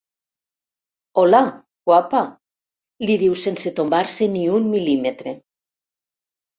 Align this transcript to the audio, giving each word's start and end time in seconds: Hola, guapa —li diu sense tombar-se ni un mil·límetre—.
Hola, 1.23 1.41
guapa 1.91 2.23
—li 2.33 3.21
diu 3.27 3.39
sense 3.45 3.75
tombar-se 3.83 4.33
ni 4.35 4.45
un 4.59 4.69
mil·límetre—. 4.75 5.41